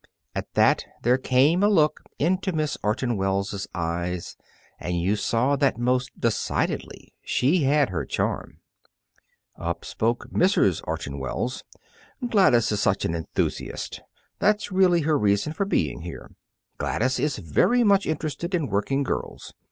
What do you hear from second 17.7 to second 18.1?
much